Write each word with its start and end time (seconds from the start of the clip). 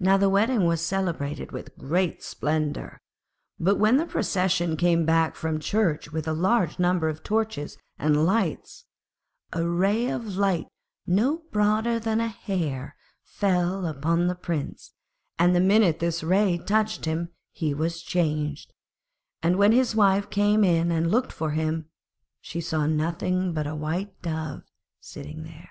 Now 0.00 0.16
the 0.16 0.30
wedding 0.30 0.64
was 0.64 0.80
celebrated 0.80 1.52
with 1.52 1.76
great 1.76 2.22
splendour. 2.22 2.98
But 3.60 3.74
when 3.78 3.98
the 3.98 4.06
procession 4.06 4.74
came 4.74 5.04
back 5.04 5.36
from 5.36 5.60
church 5.60 6.10
with 6.10 6.26
a 6.26 6.32
large 6.32 6.78
number 6.78 7.10
of 7.10 7.22
torches 7.22 7.76
and 7.98 8.24
lights, 8.24 8.86
a 9.52 9.68
ray 9.68 10.06
of 10.08 10.38
light 10.38 10.68
no 11.06 11.42
broader 11.52 12.00
than 12.00 12.20
a 12.22 12.28
hair 12.28 12.96
fell 13.22 13.84
upon 13.84 14.28
the 14.28 14.34
Prince, 14.34 14.94
and 15.38 15.54
the 15.54 15.60
minute 15.60 15.98
this 15.98 16.22
ray 16.24 16.56
touched 16.56 17.04
him 17.04 17.28
he 17.52 17.74
was 17.74 18.00
changed; 18.00 18.72
and 19.42 19.56
when 19.56 19.72
his 19.72 19.94
wife 19.94 20.30
came 20.30 20.64
in 20.64 20.90
and 20.90 21.10
looked 21.10 21.32
for 21.32 21.50
him, 21.50 21.90
she 22.40 22.62
saw 22.62 22.86
nothing 22.86 23.52
but 23.52 23.66
a 23.66 23.74
White 23.76 24.22
Dove 24.22 24.62
sitting 25.02 25.42
there. 25.42 25.68